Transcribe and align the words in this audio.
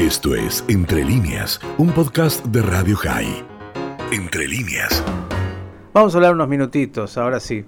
Esto 0.00 0.34
es 0.34 0.64
Entre 0.66 1.04
líneas, 1.04 1.60
un 1.76 1.92
podcast 1.92 2.42
de 2.46 2.62
Radio 2.62 2.96
High. 2.96 3.44
Entre 4.10 4.48
líneas. 4.48 5.04
Vamos 5.92 6.14
a 6.14 6.16
hablar 6.16 6.32
unos 6.32 6.48
minutitos, 6.48 7.18
ahora 7.18 7.38
sí, 7.38 7.66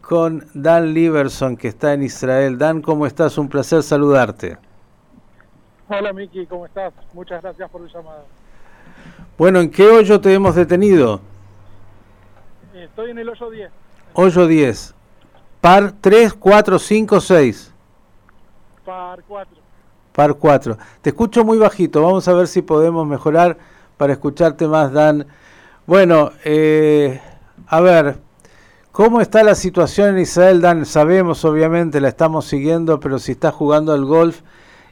con 0.00 0.44
Dan 0.54 0.92
Liberson, 0.92 1.56
que 1.56 1.68
está 1.68 1.94
en 1.94 2.02
Israel. 2.02 2.58
Dan, 2.58 2.82
¿cómo 2.82 3.06
estás? 3.06 3.38
Un 3.38 3.48
placer 3.48 3.84
saludarte. 3.84 4.58
Hola 5.88 6.12
Miki, 6.12 6.46
¿cómo 6.46 6.66
estás? 6.66 6.92
Muchas 7.12 7.40
gracias 7.40 7.70
por 7.70 7.80
el 7.82 7.92
llamado. 7.92 8.24
Bueno, 9.38 9.60
¿en 9.60 9.70
qué 9.70 9.86
hoyo 9.86 10.20
te 10.20 10.34
hemos 10.34 10.56
detenido? 10.56 11.20
Estoy 12.74 13.12
en 13.12 13.20
el 13.20 13.28
hoyo 13.28 13.50
10. 13.50 13.70
Hoyo 14.14 14.46
10. 14.48 14.94
Par 15.60 15.92
3, 16.00 16.34
4, 16.34 16.78
5, 16.80 17.20
6. 17.20 17.72
Par 18.84 19.22
4. 19.28 19.55
Par 20.16 20.36
4. 20.36 20.78
Te 21.02 21.10
escucho 21.10 21.44
muy 21.44 21.58
bajito. 21.58 22.00
Vamos 22.00 22.26
a 22.26 22.32
ver 22.32 22.48
si 22.48 22.62
podemos 22.62 23.06
mejorar 23.06 23.58
para 23.98 24.14
escucharte 24.14 24.66
más, 24.66 24.90
Dan. 24.90 25.26
Bueno, 25.86 26.32
eh, 26.42 27.20
a 27.66 27.82
ver, 27.82 28.16
¿cómo 28.92 29.20
está 29.20 29.42
la 29.42 29.54
situación 29.54 30.16
en 30.16 30.22
Israel, 30.22 30.62
Dan? 30.62 30.86
Sabemos, 30.86 31.44
obviamente, 31.44 32.00
la 32.00 32.08
estamos 32.08 32.46
siguiendo, 32.46 32.98
pero 32.98 33.18
si 33.18 33.32
estás 33.32 33.52
jugando 33.52 33.92
al 33.92 34.06
golf 34.06 34.40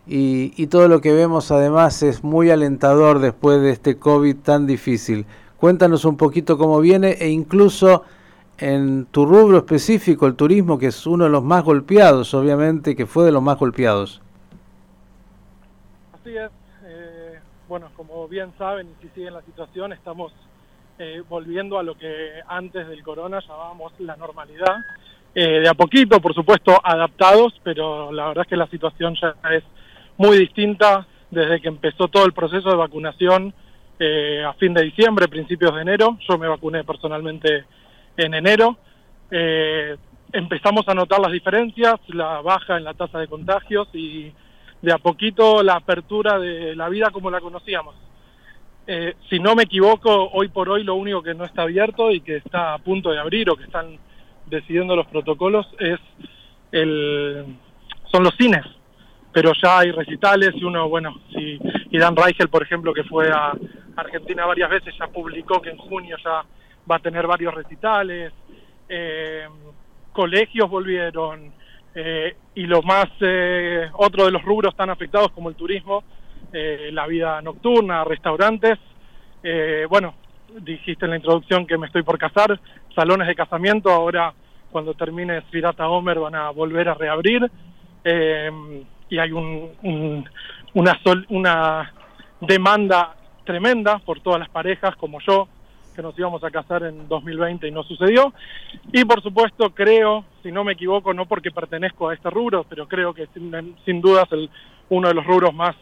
y, 0.07 0.53
y 0.63 0.67
todo 0.67 0.89
lo 0.89 1.01
que 1.01 1.15
vemos 1.15 1.51
además 1.51 2.03
es 2.03 2.23
muy 2.23 2.51
alentador 2.51 3.19
después 3.19 3.63
de 3.63 3.71
este 3.71 3.97
COVID 3.97 4.37
tan 4.37 4.67
difícil. 4.67 5.25
Cuéntanos 5.57 6.05
un 6.05 6.19
poquito 6.19 6.59
cómo 6.59 6.81
viene 6.81 7.13
e 7.13 7.31
incluso 7.31 8.03
en 8.59 9.07
tu 9.11 9.25
rubro 9.25 9.57
específico, 9.57 10.27
el 10.27 10.35
turismo, 10.35 10.79
que 10.79 10.89
es 10.89 11.07
uno 11.07 11.25
de 11.25 11.31
los 11.31 11.43
más 11.43 11.65
golpeados, 11.65 12.35
obviamente, 12.35 12.95
que 12.95 13.07
fue 13.07 13.25
de 13.25 13.33
los 13.33 13.43
más 13.43 13.59
golpeados. 13.59 14.21
Es. 16.27 16.51
Eh, 16.87 17.39
bueno, 17.69 17.91
como 17.95 18.27
bien 18.29 18.51
saben 18.57 18.89
y 18.89 19.03
si 19.03 19.09
siguen 19.11 19.35
la 19.35 19.43
situación, 19.43 19.93
estamos 19.93 20.33
eh, 20.99 21.23
volviendo 21.29 21.79
a 21.79 21.83
lo 21.83 21.99
que 21.99 22.41
antes 22.49 22.89
del 22.89 23.03
corona 23.03 23.41
llamábamos 23.41 23.93
la 23.99 24.17
normalidad. 24.17 24.75
Eh, 25.35 25.61
de 25.61 25.69
a 25.69 25.75
poquito, 25.75 26.21
por 26.23 26.35
supuesto, 26.35 26.81
adaptados, 26.83 27.61
pero 27.63 28.11
la 28.11 28.29
verdad 28.29 28.45
es 28.45 28.49
que 28.49 28.57
la 28.57 28.69
situación 28.69 29.15
ya 29.21 29.35
es 29.51 29.65
muy 30.17 30.39
distinta 30.39 31.07
desde 31.31 31.61
que 31.61 31.69
empezó 31.69 32.09
todo 32.09 32.25
el 32.25 32.33
proceso 32.33 32.71
de 32.71 32.77
vacunación 32.77 33.53
a 34.47 34.53
fin 34.55 34.73
de 34.73 34.83
diciembre, 34.83 35.29
principios 35.29 35.75
de 35.75 35.83
enero. 35.83 36.19
Yo 36.27 36.39
me 36.39 36.49
vacuné 36.49 36.85
personalmente 36.85 37.65
en 38.17 38.35
enero. 38.35 38.79
empezamos 40.33 40.89
a 40.89 40.95
notar 40.95 41.21
las 41.21 41.33
diferencias, 41.33 42.01
la 42.09 42.41
baja 42.41 42.79
en 42.79 42.85
la 42.85 42.95
tasa 42.95 43.19
de 43.19 43.29
contagios 43.29 43.89
y 43.93 44.33
de 44.85 44.93
a 44.93 44.99
poquito 44.99 45.63
la 45.63 45.77
apertura 45.77 46.39
de 46.39 46.77
la 46.77 46.91
vida 46.91 47.11
como 47.11 47.31
la 47.31 47.41
conocíamos. 47.41 47.95
Eh, 48.87 49.15
si 49.31 49.39
no 49.39 49.55
me 49.55 49.63
equivoco, 49.63 50.29
hoy 50.33 50.49
por 50.49 50.69
hoy 50.69 50.85
lo 50.85 50.95
único 50.95 51.23
que 51.23 51.33
no 51.33 51.45
está 51.45 51.63
abierto 51.63 52.11
y 52.11 52.21
que 52.21 52.37
está 52.37 52.75
a 52.75 52.79
punto 52.79 53.11
de 53.11 53.19
abrir 53.19 53.49
o 53.49 53.57
que 53.57 53.65
están 53.65 53.99
decidiendo 54.45 54.95
los 54.95 55.07
protocolos 55.07 55.67
es 55.79 55.99
el, 56.71 57.57
son 58.13 58.25
los 58.25 58.37
cines. 58.37 58.65
Pero 59.33 59.53
ya 59.61 59.79
hay 59.79 59.91
recitales 59.91 60.53
y 60.55 60.65
uno, 60.65 60.87
bueno, 60.89 61.19
si 61.33 61.59
Dan 61.99 62.15
Reichel, 62.15 62.51
por 62.51 62.63
ejemplo, 62.63 62.93
que 62.93 63.05
fue 63.05 63.31
a 63.31 63.53
Argentina 63.97 64.45
varias 64.45 64.69
veces, 64.69 64.95
ya 64.99 65.07
publicó 65.07 65.63
que 65.63 65.71
en 65.71 65.79
junio 65.79 66.17
ya 66.23 66.45
va 66.89 66.97
a 66.97 67.01
tener 67.01 67.27
varios 67.27 67.55
recitales. 67.55 68.33
Eh, 68.87 69.49
colegios 70.13 70.69
volvieron, 70.69 71.53
eh, 71.95 72.37
y 72.57 72.63
lo 72.65 72.83
más, 72.83 73.07
eh, 73.21 73.89
otro 73.95 74.25
de 74.25 74.33
los 74.33 74.43
rubros 74.43 74.75
tan 74.75 74.91
afectados 74.91 75.31
como 75.31 75.49
el 75.49 75.55
turismo, 75.55 76.03
eh, 76.53 76.91
la 76.93 77.07
vida 77.07 77.41
nocturna, 77.41 78.05
restaurantes. 78.05 78.79
bueno, 79.89 80.15
dijiste 80.61 81.05
en 81.05 81.11
la 81.11 81.17
introducción 81.17 81.67
que 81.67 81.77
me 81.77 81.87
estoy 81.87 82.03
por 82.03 82.19
casar, 82.19 82.59
salones 82.95 83.29
de 83.29 83.35
casamiento, 83.35 83.91
ahora 83.91 84.33
cuando 84.71 84.95
termine 84.95 85.43
Svirata 85.51 85.89
Homer 85.89 86.19
van 86.19 86.35
a 86.35 86.51
volver 86.51 86.89
a 86.89 86.95
reabrir. 86.95 87.51
y 88.05 89.19
hay 89.19 89.33
un, 89.33 90.25
una, 90.75 91.03
sol, 91.03 91.27
una 91.29 91.93
demanda 92.41 93.15
tremenda 93.45 93.99
por 93.99 94.21
todas 94.21 94.41
las 94.41 94.49
parejas 94.49 94.97
como 94.97 95.21
yo, 95.21 95.49
que 95.95 96.03
nos 96.03 96.19
íbamos 96.19 96.43
a 96.45 96.51
casar 96.51 96.83
en 96.83 97.09
2020 97.09 97.67
y 97.69 97.71
no 97.71 97.83
sucedió. 97.85 98.33
Y 98.93 99.05
por 99.05 99.23
supuesto 99.23 99.71
creo, 99.71 100.25
si 100.43 100.53
no 100.53 100.65
me 100.65 100.73
equivoco, 100.73 101.15
no 101.15 101.27
porque 101.27 101.51
pertenezco 101.51 102.09
a 102.09 102.15
este 102.15 102.31
rubro, 102.31 102.65
pero 102.69 102.87
creo 102.87 103.15
que 103.15 103.27
sin, 103.29 103.77
sin 103.85 104.01
dudas 104.01 104.27
el, 104.33 104.51
uno 104.89 105.09
de 105.09 105.15
los 105.15 105.27
rubros 105.27 105.55
más 105.55 105.77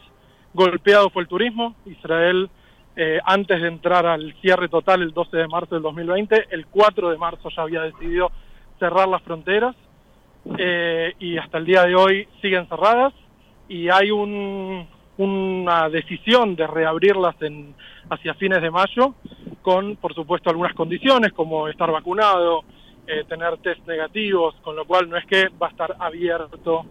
golpeados 0.54 1.12
fue 1.12 1.22
el 1.22 1.28
turismo. 1.28 1.74
Israel, 1.86 2.48
eh, 2.96 3.20
antes 3.24 3.60
de 3.60 3.68
entrar 3.68 4.06
al 4.06 4.34
cierre 4.40 4.68
total 4.68 5.02
el 5.02 5.12
12 5.12 5.36
de 5.36 5.48
marzo 5.48 5.74
del 5.74 5.82
2020, 5.82 6.48
el 6.50 6.66
4 6.66 7.10
de 7.10 7.18
marzo 7.18 7.48
ya 7.54 7.62
había 7.62 7.82
decidido 7.82 8.30
cerrar 8.78 9.08
las 9.08 9.22
fronteras 9.22 9.74
eh, 10.58 11.14
y 11.18 11.38
hasta 11.38 11.58
el 11.58 11.64
día 11.64 11.84
de 11.84 11.94
hoy 11.94 12.28
siguen 12.40 12.66
cerradas 12.68 13.14
y 13.68 13.88
hay 13.88 14.10
un, 14.10 14.86
una 15.16 15.88
decisión 15.88 16.56
de 16.56 16.66
reabrirlas 16.66 17.40
en, 17.42 17.74
hacia 18.10 18.34
fines 18.34 18.60
de 18.60 18.70
mayo 18.70 19.14
con, 19.62 19.96
por 19.96 20.14
supuesto, 20.14 20.50
algunas 20.50 20.74
condiciones 20.74 21.32
como 21.32 21.68
estar 21.68 21.90
vacunado, 21.90 22.64
eh, 23.06 23.24
tener 23.28 23.56
test 23.58 23.86
negativos, 23.86 24.54
con 24.62 24.76
lo 24.76 24.84
cual 24.84 25.08
no 25.08 25.16
es 25.16 25.26
que 25.26 25.48
va 25.60 25.68
a 25.68 25.70
estar 25.70 25.96
abierto 25.98 26.84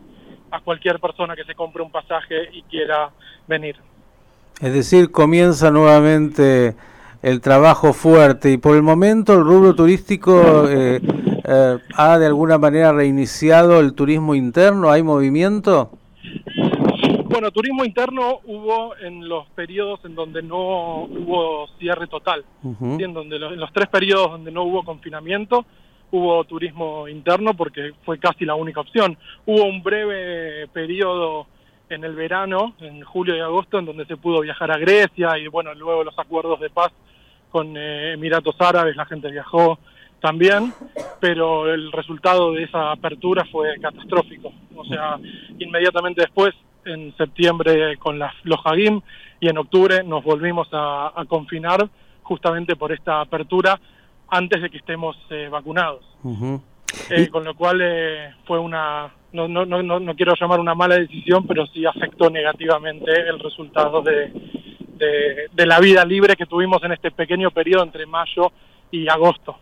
a 0.52 0.60
cualquier 0.60 1.00
persona 1.00 1.36
que 1.36 1.44
se 1.46 1.56
compre 1.56 1.82
un 1.82 1.92
pasaje 1.92 2.50
y 2.54 2.64
quiera 2.64 3.10
venir. 3.48 3.76
Es 4.60 4.74
decir, 4.74 5.12
comienza 5.12 5.72
nuevamente 5.72 6.76
el 7.22 7.42
trabajo 7.42 7.94
fuerte 7.94 8.52
y 8.52 8.58
por 8.58 8.76
el 8.76 8.82
momento 8.82 9.34
el 9.34 9.44
rubro 9.44 9.76
turístico 9.76 10.68
eh, 10.68 11.00
eh, 11.44 11.78
ha 11.96 12.20
de 12.20 12.26
alguna 12.26 12.58
manera 12.58 12.92
reiniciado 12.92 13.80
el 13.80 13.94
turismo 13.94 14.36
interno, 14.36 14.92
¿hay 14.92 15.04
movimiento? 15.04 15.92
Bueno, 17.32 17.50
turismo 17.52 17.86
interno 17.86 18.42
hubo 18.44 18.96
en 18.98 19.30
los 19.30 19.48
periodos 19.52 20.02
en 20.04 20.16
donde 20.16 20.42
no 20.42 21.04
hubo 21.06 21.68
cierre 21.80 22.08
total, 22.08 22.44
en 22.64 23.14
donde 23.14 23.38
en 23.38 23.60
los 23.60 23.72
tres 23.72 23.88
periodos 23.88 24.32
donde 24.32 24.52
no 24.52 24.64
hubo 24.64 24.84
confinamiento 24.84 25.66
hubo 26.12 26.44
turismo 26.44 27.08
interno 27.08 27.54
porque 27.54 27.94
fue 28.04 28.20
casi 28.20 28.44
la 28.44 28.56
única 28.56 28.82
opción. 28.82 29.18
Hubo 29.46 29.64
un 29.64 29.82
breve 29.82 30.68
periodo 30.68 31.48
en 31.90 32.04
el 32.04 32.16
verano, 32.16 32.76
en 32.82 33.02
julio 33.02 33.36
y 33.36 33.40
agosto, 33.40 33.80
en 33.80 33.86
donde 33.86 34.06
se 34.06 34.18
pudo 34.18 34.42
viajar 34.42 34.70
a 34.70 34.78
Grecia 34.78 35.38
y 35.38 35.48
bueno, 35.48 35.74
luego 35.74 36.04
los 36.04 36.20
acuerdos 36.20 36.60
de 36.60 36.70
paz 36.70 36.92
con 37.50 37.78
eh, 37.78 38.12
Emiratos 38.14 38.56
Árabes, 38.60 38.96
la 38.98 39.06
gente 39.06 39.32
viajó 39.32 39.80
también, 40.20 40.74
pero 41.22 41.74
el 41.74 41.92
resultado 41.94 42.52
de 42.52 42.64
esa 42.64 42.92
apertura 42.92 43.46
fue 43.52 43.80
catastrófico. 43.80 44.52
O 44.76 44.86
sea, 44.86 45.18
inmediatamente 45.60 46.22
después 46.22 46.54
en 46.86 47.16
septiembre 47.18 47.98
con 47.98 48.20
los 48.20 48.60
Hagim 48.66 49.02
y 49.40 49.50
en 49.50 49.58
octubre 49.58 50.04
nos 50.04 50.24
volvimos 50.24 50.68
a, 50.72 51.14
confinar 51.28 51.90
justamente 52.24 52.76
por 52.76 52.92
esta 52.92 53.22
apertura 53.22 53.80
antes 54.30 54.62
de 54.62 54.70
que 54.70 54.78
estemos 54.78 55.18
eh, 55.30 55.50
vacunados. 55.52 56.04
Eh, 57.10 57.30
con 57.30 57.44
lo 57.44 57.56
cual 57.56 57.80
eh, 57.82 58.34
fue 58.46 58.60
una, 58.60 59.12
no, 59.34 59.48
no, 59.48 59.66
no, 59.66 60.00
no 60.00 60.16
quiero 60.16 60.34
llamar 60.40 60.60
una 60.60 60.76
mala 60.76 60.96
decisión, 60.96 61.48
pero 61.48 61.66
sí 61.68 61.86
afectó 61.86 62.30
negativamente 62.30 63.12
el 63.12 63.40
resultado 63.40 64.02
de, 64.02 64.32
de, 64.96 65.48
de 65.52 65.66
la 65.66 65.80
vida 65.80 66.06
libre 66.06 66.36
que 66.36 66.46
tuvimos 66.46 66.84
en 66.84 66.94
este 66.94 67.12
pequeño 67.12 67.52
periodo 67.52 67.84
entre 67.84 68.06
mayo 68.06 68.52
y 68.92 69.08
agosto. 69.08 69.58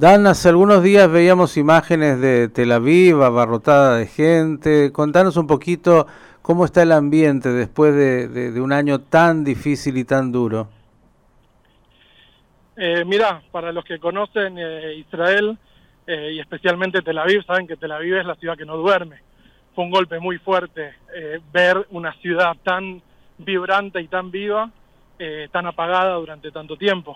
Dan, 0.00 0.26
hace 0.26 0.48
algunos 0.48 0.82
días 0.82 1.10
veíamos 1.10 1.58
imágenes 1.58 2.20
de 2.20 2.48
Tel 2.48 2.72
Aviv 2.72 3.22
abarrotada 3.22 3.96
de 3.96 4.06
gente. 4.06 4.92
Contanos 4.92 5.36
un 5.36 5.46
poquito 5.46 6.06
¿Cómo 6.42 6.64
está 6.64 6.82
el 6.82 6.92
ambiente 6.92 7.50
después 7.50 7.94
de, 7.94 8.60
un 8.60 8.72
año 8.72 9.00
tan 9.00 9.44
difícil 9.44 9.98
y 9.98 10.04
tan 10.04 10.32
duro? 10.32 10.68
Eh, 12.76 13.04
mira, 13.04 13.42
para 13.50 13.72
los 13.72 13.84
que 13.84 13.98
conocen 13.98 14.56
eh, 14.58 14.94
Israel 14.94 15.58
eh, 16.06 16.32
y 16.32 16.40
especialmente 16.40 17.02
Tel 17.02 17.18
Aviv, 17.18 17.44
saben 17.44 17.66
que 17.66 17.76
Tel 17.76 17.92
Aviv 17.92 18.16
es 18.16 18.24
la 18.24 18.36
ciudad 18.36 18.56
que 18.56 18.64
no 18.64 18.78
duerme. 18.78 19.20
Fue 19.74 19.84
un 19.84 19.90
golpe 19.90 20.18
muy 20.18 20.38
fuerte 20.38 20.94
eh, 21.14 21.40
ver 21.52 21.86
una 21.90 22.14
ciudad 22.14 22.56
tan 22.64 23.02
vibrante 23.38 24.00
y 24.00 24.08
tan 24.08 24.30
viva, 24.30 24.70
tan 25.52 25.66
apagada 25.66 26.14
durante 26.14 26.50
tanto 26.50 26.78
tiempo. 26.78 27.14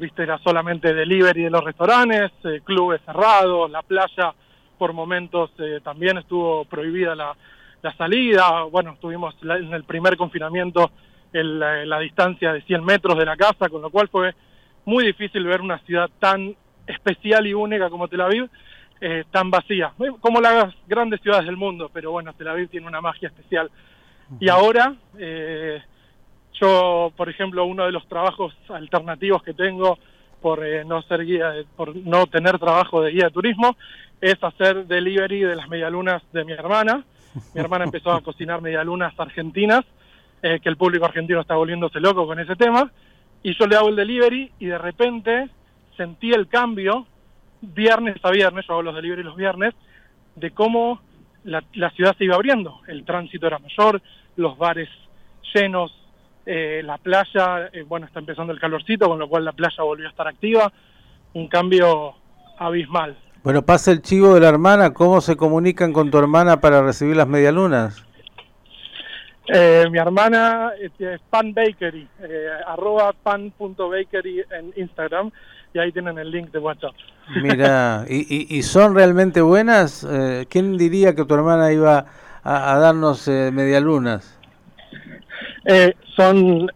Viste, 0.00 0.24
era 0.24 0.38
solamente 0.38 0.92
delivery 0.92 1.44
de 1.44 1.50
los 1.50 1.62
restaurantes, 1.62 2.32
clubes 2.64 3.00
cerrados, 3.06 3.70
la 3.70 3.82
playa 3.82 4.34
por 4.76 4.92
momentos 4.92 5.52
también 5.84 6.18
estuvo 6.18 6.64
prohibida 6.64 7.14
la, 7.14 7.36
la 7.84 7.94
salida, 7.96 8.62
bueno, 8.62 8.96
tuvimos 8.98 9.36
en 9.42 9.74
el 9.74 9.84
primer 9.84 10.16
confinamiento 10.16 10.90
la, 11.32 11.98
distancia 11.98 12.54
de 12.54 12.62
100 12.62 12.82
metros 12.82 13.18
de 13.18 13.26
la 13.26 13.36
casa, 13.36 13.68
con 13.68 13.82
lo 13.82 13.90
cual 13.90 14.08
fue 14.08 14.34
muy 14.86 15.04
difícil 15.04 15.44
ver 15.44 15.60
una 15.60 15.78
ciudad 15.80 16.08
tan 16.18 16.56
especial 16.86 17.46
y 17.46 17.52
única 17.52 17.90
como 17.90 18.08
Tel 18.08 18.22
Aviv, 18.22 18.48
eh, 19.02 19.24
tan 19.30 19.50
vacía, 19.50 19.92
como 20.20 20.40
las 20.40 20.74
grandes 20.86 21.20
ciudades 21.20 21.44
del 21.44 21.58
mundo, 21.58 21.90
pero 21.92 22.10
bueno, 22.10 22.32
Tel 22.32 22.48
Aviv 22.48 22.70
tiene 22.70 22.86
una 22.86 23.02
magia 23.02 23.28
especial. 23.28 23.70
Y 24.40 24.48
ahora, 24.48 24.94
eh, 25.18 25.82
yo, 26.54 27.12
por 27.14 27.28
ejemplo, 27.28 27.66
uno 27.66 27.84
de 27.84 27.92
los 27.92 28.08
trabajos 28.08 28.56
alternativos 28.70 29.42
que 29.42 29.52
tengo 29.52 29.98
por 30.40 30.64
eh, 30.64 30.86
no 30.86 31.02
ser 31.02 31.26
guía, 31.26 31.52
por 31.76 31.94
no 31.94 32.26
tener 32.28 32.58
trabajo 32.58 33.02
de 33.02 33.10
guía 33.10 33.24
de 33.24 33.30
turismo, 33.30 33.76
es 34.22 34.42
hacer 34.42 34.86
delivery 34.86 35.40
de 35.40 35.56
las 35.56 35.68
medialunas 35.68 36.22
de 36.32 36.46
mi 36.46 36.52
hermana. 36.52 37.04
Mi 37.54 37.60
hermana 37.60 37.84
empezó 37.84 38.12
a 38.12 38.20
cocinar 38.20 38.60
medialunas 38.60 39.12
argentinas, 39.18 39.84
eh, 40.42 40.60
que 40.60 40.68
el 40.68 40.76
público 40.76 41.04
argentino 41.04 41.40
está 41.40 41.54
volviéndose 41.56 42.00
loco 42.00 42.26
con 42.26 42.38
ese 42.38 42.56
tema, 42.56 42.90
y 43.42 43.56
yo 43.58 43.66
le 43.66 43.76
hago 43.76 43.88
el 43.88 43.96
delivery 43.96 44.52
y 44.58 44.66
de 44.66 44.78
repente 44.78 45.48
sentí 45.96 46.32
el 46.32 46.48
cambio, 46.48 47.06
viernes 47.60 48.16
a 48.22 48.30
viernes, 48.30 48.66
yo 48.66 48.74
hago 48.74 48.82
los 48.82 48.94
delivery 48.94 49.22
los 49.22 49.36
viernes, 49.36 49.74
de 50.36 50.50
cómo 50.50 51.00
la, 51.44 51.62
la 51.74 51.90
ciudad 51.90 52.16
se 52.16 52.24
iba 52.24 52.34
abriendo. 52.34 52.80
El 52.86 53.04
tránsito 53.04 53.46
era 53.46 53.58
mayor, 53.58 54.00
los 54.36 54.56
bares 54.58 54.88
llenos, 55.54 55.92
eh, 56.46 56.82
la 56.84 56.98
playa, 56.98 57.70
eh, 57.72 57.84
bueno, 57.86 58.06
está 58.06 58.20
empezando 58.20 58.52
el 58.52 58.60
calorcito, 58.60 59.08
con 59.08 59.18
lo 59.18 59.28
cual 59.28 59.44
la 59.44 59.52
playa 59.52 59.82
volvió 59.82 60.06
a 60.06 60.10
estar 60.10 60.28
activa. 60.28 60.72
Un 61.32 61.48
cambio 61.48 62.14
abismal. 62.58 63.16
Bueno, 63.44 63.60
pasa 63.60 63.92
el 63.92 64.00
chivo 64.00 64.32
de 64.32 64.40
la 64.40 64.48
hermana. 64.48 64.94
¿Cómo 64.94 65.20
se 65.20 65.36
comunican 65.36 65.92
con 65.92 66.10
tu 66.10 66.16
hermana 66.16 66.62
para 66.62 66.80
recibir 66.80 67.14
las 67.14 67.28
medialunas? 67.28 68.02
Eh, 69.48 69.84
mi 69.90 69.98
hermana 69.98 70.70
es, 70.80 70.90
es 70.98 71.20
Pan 71.28 71.52
Bakery, 71.52 72.08
eh, 72.22 72.48
arroba 72.66 73.12
pan.bakery 73.12 74.44
en 74.50 74.72
Instagram 74.76 75.30
y 75.74 75.78
ahí 75.78 75.92
tienen 75.92 76.16
el 76.16 76.30
link 76.30 76.50
de 76.52 76.58
WhatsApp. 76.58 76.94
Mira, 77.42 78.06
¿y, 78.08 78.20
y, 78.34 78.56
y 78.56 78.62
son 78.62 78.94
realmente 78.94 79.42
buenas? 79.42 80.06
Eh, 80.10 80.46
¿Quién 80.48 80.78
diría 80.78 81.14
que 81.14 81.26
tu 81.26 81.34
hermana 81.34 81.70
iba 81.70 82.06
a, 82.42 82.72
a 82.72 82.78
darnos 82.78 83.28
eh, 83.28 83.50
medialunas? 83.52 84.38
Eh, 85.66 85.92
son 86.16 86.70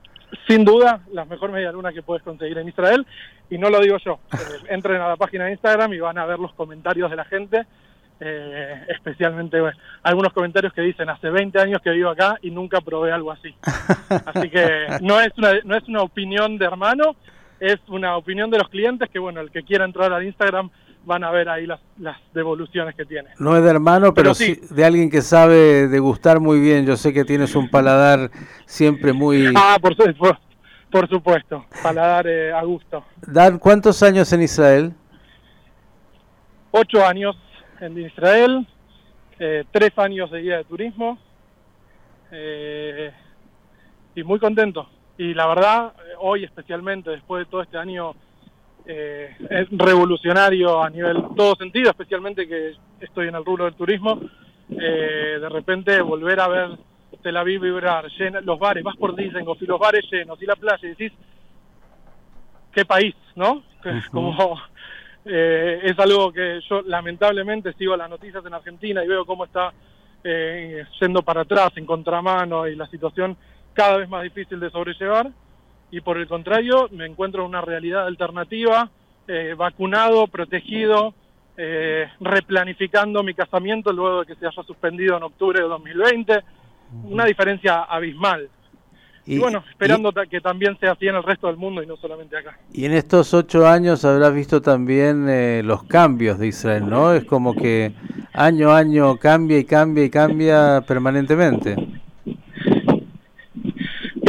sin 0.46 0.64
duda 0.64 1.00
las 1.12 1.28
mejores 1.28 1.54
medialunas 1.54 1.94
que 1.94 2.02
puedes 2.02 2.22
conseguir 2.22 2.58
en 2.58 2.68
Israel 2.68 3.06
y 3.50 3.58
no 3.58 3.70
lo 3.70 3.80
digo 3.80 3.96
yo. 3.98 4.18
Eh, 4.38 4.66
entren 4.70 5.00
a 5.00 5.08
la 5.08 5.16
página 5.16 5.46
de 5.46 5.52
Instagram 5.52 5.92
y 5.92 5.98
van 5.98 6.16
a 6.18 6.26
ver 6.26 6.38
los 6.38 6.52
comentarios 6.54 7.10
de 7.10 7.16
la 7.16 7.24
gente. 7.24 7.66
Eh, 8.20 8.86
especialmente 8.88 9.60
bueno, 9.60 9.78
algunos 10.02 10.32
comentarios 10.32 10.72
que 10.72 10.82
dicen 10.82 11.08
hace 11.08 11.30
20 11.30 11.56
años 11.60 11.80
que 11.80 11.90
vivo 11.90 12.10
acá 12.10 12.36
y 12.42 12.50
nunca 12.50 12.80
probé 12.80 13.12
algo 13.12 13.30
así. 13.30 13.54
Así 14.26 14.50
que 14.50 14.86
no 15.02 15.20
es 15.20 15.30
una, 15.36 15.52
no 15.64 15.76
es 15.76 15.86
una 15.88 16.02
opinión 16.02 16.58
de 16.58 16.64
hermano, 16.64 17.14
es 17.60 17.78
una 17.88 18.16
opinión 18.16 18.50
de 18.50 18.58
los 18.58 18.68
clientes 18.68 19.08
que 19.10 19.20
bueno, 19.20 19.40
el 19.40 19.50
que 19.50 19.62
quiera 19.62 19.84
entrar 19.84 20.12
al 20.12 20.24
Instagram 20.24 20.70
van 21.08 21.24
a 21.24 21.30
ver 21.32 21.48
ahí 21.48 21.66
las, 21.66 21.80
las 21.98 22.18
devoluciones 22.32 22.94
que 22.94 23.04
tiene. 23.04 23.30
No 23.40 23.56
es 23.56 23.64
de 23.64 23.70
hermano, 23.70 24.14
pero, 24.14 24.32
pero 24.32 24.34
sí. 24.34 24.54
sí. 24.54 24.74
de 24.74 24.84
alguien 24.84 25.10
que 25.10 25.22
sabe 25.22 25.88
degustar 25.88 26.38
muy 26.38 26.60
bien. 26.60 26.86
Yo 26.86 26.96
sé 26.96 27.12
que 27.12 27.24
tienes 27.24 27.56
un 27.56 27.68
paladar 27.68 28.30
siempre 28.66 29.12
muy... 29.12 29.52
Ah, 29.56 29.78
por, 29.80 29.96
por, 29.96 30.38
por 30.90 31.08
supuesto, 31.08 31.64
paladar 31.82 32.26
eh, 32.28 32.52
a 32.52 32.62
gusto. 32.62 33.04
Dan, 33.26 33.58
¿cuántos 33.58 34.02
años 34.02 34.32
en 34.32 34.42
Israel? 34.42 34.92
Ocho 36.70 37.04
años 37.04 37.36
en 37.80 37.98
Israel, 37.98 38.66
eh, 39.38 39.64
tres 39.70 39.98
años 39.98 40.30
de 40.30 40.42
guía 40.42 40.58
de 40.58 40.64
turismo 40.64 41.18
eh, 42.30 43.10
y 44.14 44.22
muy 44.22 44.38
contento. 44.38 44.88
Y 45.16 45.34
la 45.34 45.46
verdad, 45.46 45.94
hoy 46.20 46.44
especialmente, 46.44 47.10
después 47.10 47.46
de 47.46 47.50
todo 47.50 47.62
este 47.62 47.78
año 47.78 48.14
eh, 48.86 49.36
es 49.50 49.68
revolucionario 49.70 50.82
a 50.82 50.90
nivel 50.90 51.16
todo 51.36 51.54
sentido, 51.56 51.90
especialmente 51.90 52.48
que 52.48 52.74
estoy 53.00 53.28
en 53.28 53.34
el 53.34 53.44
rubro 53.44 53.64
del 53.64 53.74
turismo, 53.74 54.20
eh, 54.70 55.38
de 55.40 55.48
repente 55.48 56.00
volver 56.00 56.40
a 56.40 56.48
ver 56.48 56.70
Tel 57.22 57.36
Aviv 57.36 57.60
vibrar, 57.60 58.06
llena, 58.18 58.40
los 58.40 58.58
bares, 58.58 58.84
vas 58.84 58.96
por 58.96 59.14
Dizengoff 59.14 59.60
y 59.62 59.66
los 59.66 59.78
bares 59.78 60.04
llenos 60.10 60.40
y 60.40 60.46
la 60.46 60.56
playa 60.56 60.78
y 60.82 60.88
decís, 60.88 61.12
qué 62.72 62.84
país, 62.84 63.14
¿no? 63.34 63.62
Uh 63.78 63.90
-huh. 63.90 64.10
Como 64.10 64.60
eh, 65.24 65.80
es 65.84 65.98
algo 65.98 66.32
que 66.32 66.60
yo 66.68 66.82
lamentablemente 66.82 67.72
sigo 67.74 67.96
las 67.96 68.10
noticias 68.10 68.44
en 68.44 68.54
Argentina 68.54 69.04
y 69.04 69.08
veo 69.08 69.24
cómo 69.24 69.44
está 69.44 69.72
eh, 70.24 70.84
yendo 71.00 71.22
para 71.22 71.42
atrás, 71.42 71.70
en 71.76 71.86
contramano 71.86 72.66
y 72.66 72.74
la 72.74 72.86
situación 72.88 73.36
cada 73.72 73.98
vez 73.98 74.08
más 74.08 74.24
difícil 74.24 74.58
de 74.58 74.70
sobrellevar 74.70 75.30
y 75.90 76.00
por 76.00 76.18
el 76.18 76.28
contrario 76.28 76.88
me 76.92 77.06
encuentro 77.06 77.42
en 77.42 77.48
una 77.48 77.60
realidad 77.60 78.06
alternativa, 78.06 78.90
eh, 79.26 79.54
vacunado, 79.56 80.26
protegido, 80.26 81.14
eh, 81.56 82.06
replanificando 82.20 83.22
mi 83.22 83.34
casamiento 83.34 83.92
luego 83.92 84.20
de 84.20 84.26
que 84.26 84.34
se 84.36 84.46
haya 84.46 84.62
suspendido 84.62 85.16
en 85.16 85.22
octubre 85.24 85.60
de 85.60 85.66
2020, 85.66 86.40
una 87.04 87.24
diferencia 87.24 87.82
abismal. 87.82 88.48
Y, 89.26 89.34
y 89.34 89.38
bueno, 89.38 89.62
esperando 89.68 90.10
y, 90.10 90.28
que 90.28 90.40
también 90.40 90.78
sea 90.78 90.92
así 90.92 91.06
en 91.06 91.16
el 91.16 91.22
resto 91.22 91.48
del 91.48 91.56
mundo 91.56 91.82
y 91.82 91.86
no 91.86 91.96
solamente 91.96 92.36
acá. 92.38 92.58
Y 92.72 92.86
en 92.86 92.92
estos 92.92 93.34
ocho 93.34 93.66
años 93.66 94.04
habrás 94.04 94.32
visto 94.32 94.62
también 94.62 95.28
eh, 95.28 95.62
los 95.64 95.82
cambios 95.82 96.38
de 96.38 96.46
Israel, 96.46 96.88
¿no? 96.88 97.12
Es 97.12 97.24
como 97.24 97.54
que 97.54 97.92
año 98.32 98.70
a 98.70 98.78
año 98.78 99.16
cambia 99.16 99.58
y 99.58 99.64
cambia 99.64 100.04
y 100.04 100.10
cambia 100.10 100.82
permanentemente. 100.86 101.76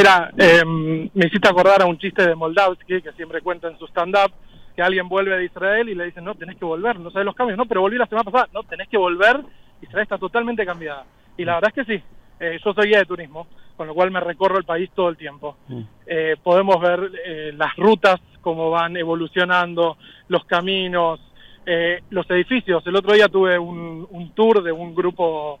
Mira, 0.00 0.32
eh, 0.38 0.64
me 0.64 1.26
hiciste 1.26 1.46
acordar 1.46 1.82
a 1.82 1.84
un 1.84 1.98
chiste 1.98 2.26
de 2.26 2.34
Moldavsky 2.34 3.02
que 3.02 3.12
siempre 3.12 3.42
cuenta 3.42 3.68
en 3.68 3.78
su 3.78 3.86
stand-up, 3.88 4.32
que 4.74 4.80
alguien 4.80 5.06
vuelve 5.10 5.36
de 5.36 5.44
Israel 5.44 5.90
y 5.90 5.94
le 5.94 6.06
dicen, 6.06 6.24
no, 6.24 6.34
tenés 6.34 6.56
que 6.56 6.64
volver, 6.64 6.98
no 6.98 7.10
sabes 7.10 7.26
los 7.26 7.34
cambios, 7.34 7.58
no, 7.58 7.66
pero 7.66 7.82
volví 7.82 7.98
la 7.98 8.06
semana 8.06 8.30
pasada, 8.30 8.48
no, 8.54 8.62
tenés 8.62 8.88
que 8.88 8.96
volver, 8.96 9.42
Israel 9.82 10.04
está 10.04 10.16
totalmente 10.16 10.64
cambiada. 10.64 11.04
Y 11.36 11.44
la 11.44 11.56
verdad 11.56 11.70
es 11.76 11.84
que 11.84 11.98
sí, 11.98 12.02
eh, 12.40 12.58
yo 12.64 12.72
soy 12.72 12.88
guía 12.88 13.00
de 13.00 13.04
turismo, 13.04 13.46
con 13.76 13.88
lo 13.88 13.92
cual 13.92 14.10
me 14.10 14.20
recorro 14.20 14.56
el 14.56 14.64
país 14.64 14.88
todo 14.94 15.10
el 15.10 15.18
tiempo. 15.18 15.58
Mm. 15.68 15.82
Eh, 16.06 16.36
podemos 16.42 16.80
ver 16.80 17.10
eh, 17.22 17.52
las 17.54 17.76
rutas, 17.76 18.22
cómo 18.40 18.70
van 18.70 18.96
evolucionando, 18.96 19.98
los 20.28 20.46
caminos, 20.46 21.20
eh, 21.66 22.00
los 22.08 22.24
edificios. 22.30 22.82
El 22.86 22.96
otro 22.96 23.12
día 23.12 23.28
tuve 23.28 23.58
un, 23.58 24.08
un 24.10 24.30
tour 24.30 24.62
de 24.62 24.72
un 24.72 24.94
grupo 24.94 25.60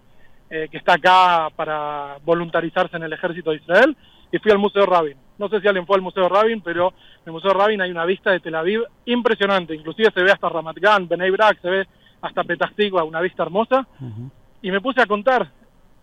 eh, 0.50 0.68
que 0.68 0.78
está 0.78 0.94
acá 0.94 1.48
para 1.54 2.16
voluntarizarse 2.24 2.96
en 2.96 3.04
el 3.04 3.12
ejército 3.12 3.50
de 3.50 3.58
Israel 3.58 3.96
y 4.32 4.38
fui 4.38 4.50
al 4.50 4.58
Museo 4.58 4.84
Rabin. 4.84 5.16
No 5.38 5.48
sé 5.48 5.60
si 5.60 5.68
alguien 5.68 5.86
fue 5.86 5.96
al 5.96 6.02
Museo 6.02 6.28
Rabin, 6.28 6.60
pero 6.60 6.88
en 6.88 7.26
el 7.26 7.32
Museo 7.32 7.52
Rabin 7.52 7.80
hay 7.80 7.90
una 7.90 8.04
vista 8.04 8.30
de 8.30 8.40
Tel 8.40 8.54
Aviv 8.54 8.82
impresionante. 9.04 9.74
Inclusive 9.74 10.10
se 10.12 10.22
ve 10.22 10.32
hasta 10.32 10.48
Ramat 10.48 10.76
Gan, 10.78 11.08
Bnei 11.08 11.30
Brak, 11.30 11.60
se 11.60 11.70
ve 11.70 11.86
hasta 12.20 12.44
Petah 12.44 12.72
Tikva, 12.74 13.04
una 13.04 13.20
vista 13.20 13.44
hermosa. 13.44 13.86
Uh 14.00 14.04
-huh. 14.04 14.30
Y 14.62 14.70
me 14.70 14.80
puse 14.80 15.00
a 15.00 15.06
contar. 15.06 15.50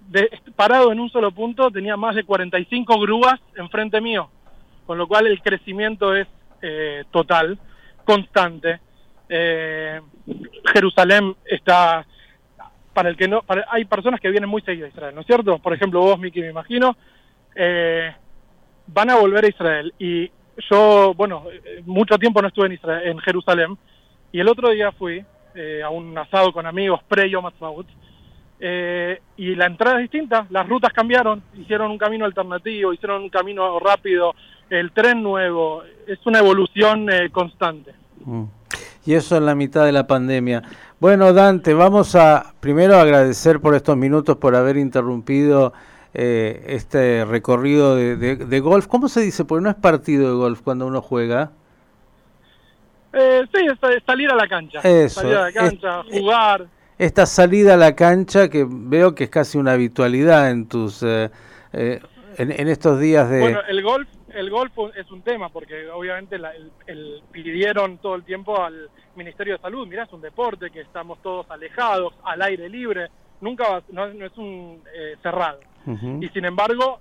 De, 0.08 0.30
parado 0.56 0.92
en 0.94 1.00
un 1.00 1.10
solo 1.10 1.32
punto 1.32 1.70
tenía 1.70 1.98
más 1.98 2.16
de 2.16 2.24
45 2.24 3.00
grúas 3.00 3.40
enfrente 3.56 4.00
mío. 4.01 4.30
Con 4.86 4.98
lo 4.98 5.08
cual 5.08 5.27
el 5.27 5.42
crecimiento 5.42 6.16
es 6.16 6.27
eh, 6.62 7.04
total, 7.12 7.60
constante. 8.06 8.80
Eh, 9.30 10.00
Jerusalén 10.74 11.36
está... 11.46 12.06
Para 12.98 13.10
el 13.10 13.16
que 13.16 13.27
no, 13.27 13.44
para, 13.44 13.63
hay 13.70 13.86
personas 13.86 14.20
que 14.20 14.32
vienen 14.32 14.50
muy 14.50 14.63
seguidas 14.63 14.89
a 14.89 14.94
Israel, 14.96 15.13
¿no 15.13 15.22
es 15.22 15.27
cierto? 15.27 15.60
Por 15.60 15.72
ejemplo, 15.72 16.00
vos, 16.01 16.18
Miki, 16.18 16.42
me 16.42 16.50
imagino, 16.50 16.98
eh, 17.54 18.12
van 18.88 19.12
a 19.12 19.18
volver 19.18 19.46
a 19.46 19.50
Israel. 19.50 19.94
Y 20.00 20.32
yo, 20.68 21.13
bueno, 21.16 21.44
mucho 21.86 22.18
tiempo 22.18 22.42
no 22.42 22.48
estuve 22.48 22.66
en, 22.66 22.72
Israel, 22.72 23.08
en 23.08 23.20
Jerusalén, 23.20 23.77
y 24.32 24.39
el 24.39 24.48
otro 24.48 24.72
día 24.72 24.92
fui 24.94 25.24
eh, 25.54 25.84
a 25.84 25.92
un 25.92 26.18
asado 26.18 26.51
con 26.51 26.66
amigos 26.66 27.01
pre-Yom 27.08 27.46
eh, 28.60 29.22
y 29.36 29.54
la 29.54 29.68
entrada 29.68 29.98
es 29.98 30.10
distinta, 30.10 30.48
las 30.50 30.68
rutas 30.68 30.92
cambiaron, 30.92 31.44
hicieron 31.56 31.92
un 31.92 32.00
camino 32.00 32.25
alternativo, 32.25 32.94
hicieron 32.94 33.22
un 33.22 33.30
camino 33.30 33.80
rápido, 33.80 34.34
el 34.72 34.92
tren 34.92 35.22
nuevo, 35.22 35.84
es 36.08 36.18
una 36.25 36.39
evolución 36.39 37.12
eh, 37.12 37.30
constante. 37.30 37.94
Mm. 38.25 38.46
Y 39.06 39.13
eso 39.13 39.38
en 39.38 39.46
la 39.46 39.56
mitad 39.56 39.86
de 39.86 39.94
la 39.94 40.06
pandemia. 40.06 40.63
Bueno, 41.00 41.32
Dante, 41.32 41.75
vamos 41.75 42.16
a 42.16 42.54
primero 42.60 42.98
agradecer 42.98 43.60
por 43.60 43.75
estos 43.75 43.96
minutos, 43.96 44.38
por 44.38 44.56
haber 44.56 44.77
interrumpido 44.77 45.74
eh, 46.13 46.63
este 46.68 47.24
recorrido 47.24 47.96
de, 47.96 48.16
de, 48.16 48.36
de, 48.36 48.60
golf. 48.60 48.88
¿Cómo 48.88 49.08
se 49.08 49.22
dice? 49.22 49.46
Porque 49.46 49.63
no 49.63 49.70
es 49.70 49.75
partido 49.75 50.27
de 50.30 50.36
golf 50.36 50.62
cuando 50.62 50.88
uno 50.88 51.01
juega. 51.04 51.51
Eh, 53.13 53.44
sí, 53.54 53.66
es 53.66 54.04
salir 54.06 54.32
a 54.32 54.36
la 54.36 54.48
cancha. 54.48 54.80
Eso. 54.80 55.22
Salir 55.22 55.38
a 55.38 55.42
la 55.42 55.51
cancha, 55.51 56.01
es, 56.10 56.20
jugar. 56.20 56.66
Esta 56.98 57.25
salida 57.25 57.75
a 57.75 57.77
la 57.77 57.96
cancha 57.96 58.50
que 58.50 58.66
veo 58.68 59.13
que 59.13 59.25
es 59.25 59.30
casi 59.30 59.58
una 59.58 59.74
habitualidad 59.74 60.50
en 60.50 60.68
tus 60.68 61.04
eh, 61.04 61.30
eh, 61.74 62.01
en, 62.38 62.51
en, 62.51 62.68
estos 62.68 63.00
días 63.00 63.30
de. 63.30 63.39
Bueno, 63.39 63.60
el 63.68 63.84
golf, 63.84 64.08
el 64.38 64.50
golf 64.51 64.72
es 64.96 65.10
un 65.12 65.22
tema 65.24 65.50
porque 65.50 65.89
obviamente 65.89 66.38
la, 66.38 66.51
el, 66.56 66.72
el, 66.86 67.22
pidieron 67.32 67.98
todo 67.98 68.15
el 68.15 68.24
tiempo 68.24 68.62
al 68.62 68.89
Ministerio 69.15 69.56
de 69.56 69.62
Salud. 69.62 69.88
Mirá, 69.88 70.03
es 70.03 70.13
un 70.13 70.22
deporte 70.22 70.70
que 70.70 70.82
estamos 70.82 71.22
todos 71.22 71.50
alejados, 71.50 72.13
al 72.24 72.41
aire 72.44 72.70
libre. 72.70 73.08
Nunca 73.41 73.82
no, 73.89 74.08
no 74.13 74.25
es 74.25 74.38
un 74.38 74.82
eh, 74.94 75.15
cerrado. 75.24 75.60
Uh 75.86 75.91
-huh. 75.91 76.24
Y 76.24 76.29
sin 76.29 76.46
embargo, 76.46 77.00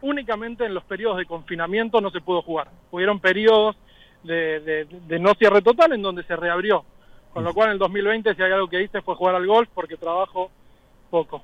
únicamente 0.00 0.64
en 0.64 0.74
los 0.74 0.84
periodos 0.84 1.18
de 1.18 1.26
confinamiento 1.26 2.00
no 2.00 2.10
se 2.10 2.20
pudo 2.20 2.40
jugar. 2.42 2.68
Hubieron 2.90 3.20
periodos 3.20 3.76
de, 4.22 4.60
de, 4.60 4.84
de, 4.84 5.18
no 5.18 5.34
cierre 5.34 5.62
total 5.62 5.92
en 5.92 6.02
donde 6.02 6.22
se 6.24 6.36
reabrió. 6.36 6.84
Con 7.32 7.44
lo 7.44 7.54
cual 7.54 7.68
en 7.68 7.72
el 7.74 7.78
2020 7.78 8.34
si 8.34 8.42
hay 8.42 8.52
algo 8.52 8.68
que 8.68 8.82
hice 8.82 9.02
fue 9.02 9.14
jugar 9.14 9.34
al 9.34 9.46
golf 9.46 9.68
porque 9.74 9.96
trabajo 9.96 10.50
poco. 11.10 11.42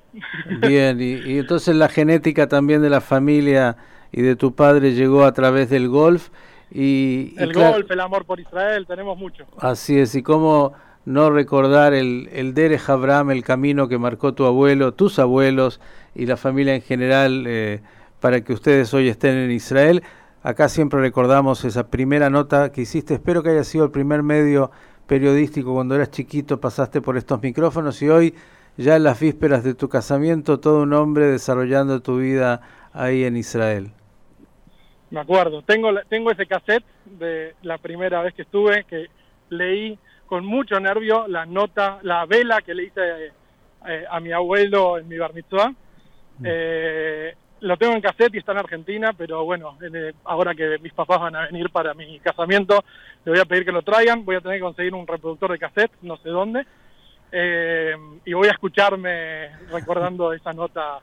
Bien, 0.61 0.99
y, 0.99 1.37
entonces 1.37 1.75
la 1.75 1.89
genética 1.89 2.47
también 2.47 2.81
de 2.81 2.89
la 2.89 3.01
familia 3.01 3.77
y 4.11 4.21
de 4.21 4.35
tu 4.35 4.55
padre 4.55 4.93
llegó 4.93 5.25
a 5.25 5.33
través 5.33 5.69
del 5.69 5.89
golf. 5.89 6.29
Y, 6.71 7.35
el 7.37 7.53
golf, 7.53 7.89
el 7.89 7.99
amor 7.99 8.25
por 8.25 8.39
Israel, 8.39 8.85
tenemos 8.87 9.17
mucho. 9.17 9.45
Así 9.59 9.99
es, 9.99 10.15
y 10.15 10.23
cómo 10.23 10.73
no 11.05 11.29
recordar 11.29 11.93
el, 11.93 12.29
el 12.33 12.53
Derech 12.53 12.89
Abraham, 12.89 13.31
el 13.31 13.43
camino 13.43 13.87
que 13.87 13.97
marcó 13.97 14.33
tu 14.33 14.45
abuelo, 14.45 14.93
tus 14.93 15.19
abuelos 15.19 15.79
y 16.13 16.25
la 16.25 16.35
familia 16.35 16.75
en 16.75 16.81
general 16.81 17.45
eh, 17.47 17.81
para 18.19 18.41
que 18.41 18.51
ustedes 18.51 18.93
hoy 18.93 19.07
estén 19.07 19.35
en 19.35 19.51
Israel. 19.51 20.03
Acá 20.43 20.67
siempre 20.67 20.99
recordamos 20.99 21.63
esa 21.63 21.87
primera 21.87 22.29
nota 22.29 22.71
que 22.71 22.81
hiciste, 22.81 23.13
espero 23.13 23.43
que 23.43 23.51
haya 23.51 23.63
sido 23.63 23.85
el 23.85 23.91
primer 23.91 24.23
medio 24.23 24.71
periodístico 25.07 25.73
cuando 25.73 25.95
eras 25.95 26.11
chiquito, 26.11 26.59
pasaste 26.59 27.01
por 27.01 27.17
estos 27.17 27.41
micrófonos 27.41 28.01
y 28.01 28.09
hoy 28.09 28.35
ya 28.77 28.95
en 28.95 29.03
las 29.03 29.19
vísperas 29.19 29.63
de 29.63 29.73
tu 29.73 29.89
casamiento, 29.89 30.59
todo 30.59 30.83
un 30.83 30.93
hombre 30.93 31.25
desarrollando 31.25 32.01
tu 32.01 32.19
vida 32.19 32.61
ahí 32.93 33.23
en 33.23 33.35
Israel. 33.35 33.91
Me 35.09 35.19
acuerdo, 35.19 35.61
tengo, 35.61 35.89
tengo 36.09 36.31
ese 36.31 36.45
cassette 36.45 36.83
de 37.05 37.55
la 37.63 37.77
primera 37.77 38.21
vez 38.21 38.33
que 38.33 38.41
estuve, 38.43 38.83
que 38.83 39.07
leí 39.49 39.97
con 40.25 40.45
mucho 40.45 40.79
nervio 40.79 41.27
la 41.27 41.45
nota, 41.45 41.99
la 42.03 42.25
vela 42.25 42.61
que 42.61 42.73
le 42.73 42.83
hice 42.83 43.27
eh, 43.87 44.05
a 44.09 44.19
mi 44.19 44.31
abuelo 44.31 44.97
en 44.97 45.07
mi 45.07 45.17
bar 45.17 45.33
mitzvah. 45.33 45.69
Mm. 45.69 46.43
Eh, 46.43 47.35
lo 47.61 47.77
tengo 47.77 47.93
en 47.93 48.01
cassette 48.01 48.35
y 48.35 48.37
está 48.37 48.51
en 48.51 48.59
Argentina, 48.59 49.13
pero 49.17 49.43
bueno, 49.43 49.77
ahora 50.25 50.53
que 50.53 50.77
mis 50.79 50.93
papás 50.93 51.19
van 51.19 51.35
a 51.35 51.45
venir 51.47 51.71
para 51.71 51.93
mi 51.93 52.19
casamiento, 52.19 52.83
le 53.25 53.31
voy 53.31 53.39
a 53.39 53.45
pedir 53.45 53.65
que 53.65 53.71
lo 53.71 53.81
traigan. 53.81 54.25
Voy 54.25 54.35
a 54.35 54.41
tener 54.41 54.57
que 54.57 54.63
conseguir 54.63 54.93
un 54.93 55.07
reproductor 55.07 55.51
de 55.51 55.57
cassette, 55.57 55.91
no 56.01 56.17
sé 56.17 56.29
dónde. 56.29 56.67
Eh, 57.31 57.95
y 58.25 58.33
voy 58.33 58.47
a 58.47 58.51
escucharme 58.51 59.49
recordando 59.71 60.33
esa 60.33 60.53
nota 60.53 60.99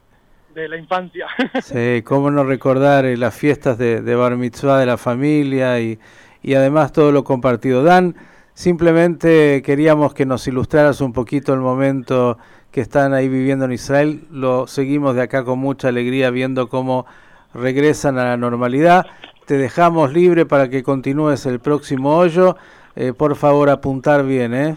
de 0.55 0.69
la 0.69 0.77
infancia. 0.77 1.27
Sí, 1.63 2.03
cómo 2.03 2.31
no 2.31 2.45
recordar 2.45 3.05
eh, 3.05 3.17
las 3.17 3.35
fiestas 3.35 3.79
de, 3.79 4.15
bar 4.15 4.37
mitzvah 4.37 4.79
de 4.79 4.87
la 4.87 4.97
familia 4.97 5.81
y, 5.81 5.99
y 6.43 6.55
además 6.55 6.93
todo 6.93 7.13
lo 7.13 7.25
compartido. 7.25 7.83
Dan, 7.83 8.15
simplemente 8.55 9.63
queríamos 9.63 10.15
que 10.15 10.27
nos 10.27 10.47
ilustraras 10.47 11.01
un 11.01 11.13
poquito 11.13 11.53
el 11.53 11.61
momento 11.61 12.39
que 12.71 12.81
están 12.81 13.15
ahí 13.15 13.29
viviendo 13.29 13.65
en 13.67 13.73
Israel. 13.73 14.27
Lo 14.31 14.67
seguimos 14.67 15.15
de 15.15 15.23
acá 15.23 15.45
con 15.45 15.59
mucha 15.59 15.89
alegría 15.89 16.31
viendo 16.31 16.69
cómo 16.69 17.07
regresan 17.55 18.19
a 18.19 18.25
la 18.25 18.37
normalidad. 18.37 19.07
Te 19.47 19.57
dejamos 19.57 20.13
libre 20.13 20.47
para 20.47 20.69
que 20.69 20.83
continúes 20.83 21.47
el 21.47 21.61
próximo 21.61 22.17
hoyo. 22.17 22.57
Eh, 22.97 23.13
por 23.13 23.37
favor, 23.37 23.71
apuntar 23.71 24.25
bien, 24.25 24.55
¿eh? 24.55 24.77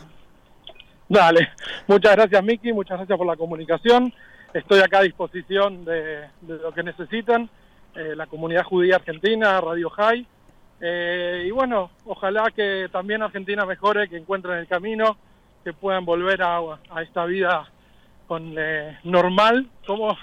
Dale. 1.10 1.50
Muchas 1.88 2.16
gracias, 2.16 2.44
Miki. 2.44 2.74
Muchas 2.74 2.98
gracias 2.98 3.18
por 3.18 3.28
la 3.28 3.36
comunicación. 3.36 4.14
Estoy 4.54 4.80
acá 4.80 5.00
a 5.00 5.04
disposición 5.04 5.86
de, 5.86 6.28
lo 6.42 6.72
que 6.74 6.84
necesitan. 6.84 7.50
Eh, 7.96 8.16
la 8.16 8.28
comunidad 8.28 8.64
judía 8.64 8.96
argentina, 8.96 9.60
Radio 9.62 9.90
High. 9.90 10.26
Eh, 10.80 11.46
y 11.48 11.52
bueno, 11.52 11.92
ojalá 12.06 12.52
que 12.56 12.88
también 12.92 13.24
Argentina 13.24 13.66
mejore, 13.66 14.10
que 14.10 14.18
encuentren 14.18 14.58
el 14.58 14.68
camino, 14.68 15.18
que 15.64 15.74
puedan 15.74 16.06
volver 16.06 16.42
a, 16.44 16.60
a 16.92 17.02
esta 17.02 17.26
vida 17.26 17.68
con 18.28 18.56
eh, 18.58 19.00
normal, 19.04 19.68
como 19.86 20.16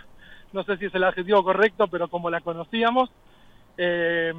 no 0.52 0.62
sé 0.62 0.76
si 0.76 0.86
es 0.86 0.94
el 0.94 1.04
adjetivo 1.04 1.42
correcto, 1.42 1.88
pero 1.88 2.08
como 2.08 2.30
la 2.30 2.40
conocíamos. 2.40 3.10
Eh, 3.76 4.32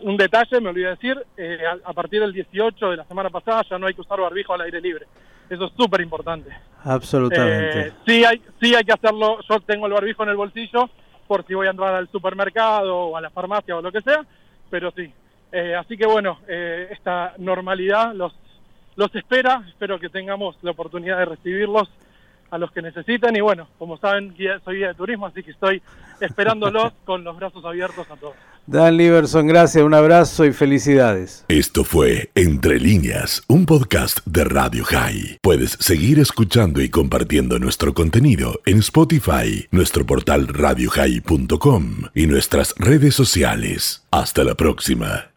un 0.00 0.16
detalle, 0.16 0.60
me 0.60 0.68
olvidé 0.68 0.90
decir, 0.90 1.16
eh, 1.36 1.58
a, 1.84 1.92
partir 1.92 2.20
del 2.20 2.32
18 2.32 2.90
de 2.90 2.96
la 2.98 3.04
semana 3.04 3.30
pasada 3.30 3.62
ya 3.68 3.78
no 3.78 3.86
hay 3.86 3.94
que 3.94 4.02
usar 4.02 4.20
barbijo 4.20 4.52
al 4.52 4.60
aire 4.60 4.80
libre. 4.80 5.06
Eso 5.48 5.66
es 5.66 5.72
súper 5.76 6.00
importante. 6.00 6.50
Absolutamente. 6.84 7.92
sí, 8.06 8.24
hay, 8.24 8.40
sí 8.60 8.74
hay 8.74 8.84
que 8.84 8.92
hacerlo, 8.92 9.38
yo 9.48 9.60
tengo 9.60 9.86
el 9.86 9.92
barbijo 9.92 10.22
en 10.22 10.28
el 10.28 10.36
bolsillo 10.36 10.88
por 11.26 11.44
si 11.46 11.54
voy 11.54 11.66
a 11.66 11.70
entrar 11.70 11.94
al 11.94 12.08
supermercado 12.08 12.96
o 12.96 13.16
a 13.16 13.20
la 13.20 13.30
farmacia 13.30 13.76
o 13.76 13.82
lo 13.82 13.92
que 13.92 14.00
sea, 14.00 14.24
pero 14.70 14.90
sí. 14.92 15.12
así 15.78 15.96
que 15.96 16.06
bueno, 16.06 16.38
esta 16.46 17.34
normalidad 17.38 18.14
los, 18.14 18.32
los 18.96 19.14
espera, 19.14 19.62
espero 19.68 19.98
que 19.98 20.08
tengamos 20.08 20.56
la 20.62 20.70
oportunidad 20.70 21.18
de 21.18 21.26
recibirlos 21.26 21.90
a 22.50 22.58
los 22.58 22.70
que 22.72 22.82
necesitan 22.82 23.36
y 23.36 23.40
bueno, 23.40 23.68
como 23.78 23.98
saben, 23.98 24.34
soy 24.64 24.78
guía 24.78 24.88
de 24.88 24.94
turismo, 24.94 25.26
así 25.26 25.42
que 25.42 25.50
estoy 25.50 25.82
esperándolos 26.20 26.92
con 27.04 27.24
los 27.24 27.36
brazos 27.36 27.64
abiertos 27.64 28.10
a 28.10 28.16
todos. 28.16 28.36
Dan 28.68 28.98
Liberson, 28.98 29.46
gracias, 29.46 29.82
un 29.82 29.94
abrazo 29.94 30.44
y 30.44 30.52
felicidades. 30.52 31.42
Esto 31.48 31.84
fue 31.84 32.28
Entre 32.34 32.78
líneas, 32.78 33.42
un 33.48 33.64
podcast 33.64 34.18
de 34.26 34.44
Radio 34.44 34.84
High. 34.84 35.38
Puedes 35.40 35.78
seguir 35.80 36.18
escuchando 36.18 36.82
y 36.82 36.90
compartiendo 36.90 37.58
nuestro 37.58 37.94
contenido 37.94 38.60
en 38.66 38.80
Spotify, 38.80 39.66
nuestro 39.70 40.04
portal 40.04 40.48
radiohigh.com 40.48 42.08
y 42.14 42.26
nuestras 42.26 42.74
redes 42.76 43.14
sociales. 43.14 44.02
Hasta 44.10 44.44
la 44.44 44.54
próxima. 44.54 45.30